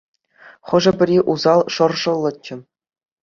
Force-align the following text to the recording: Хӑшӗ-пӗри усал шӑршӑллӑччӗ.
Хӑшӗ-пӗри 0.67 1.17
усал 1.31 1.61
шӑршӑллӑччӗ. 1.73 2.55